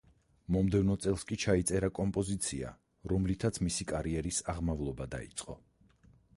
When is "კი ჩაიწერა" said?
1.31-1.89